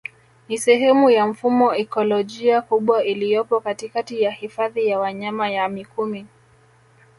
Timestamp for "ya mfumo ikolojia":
1.09-2.61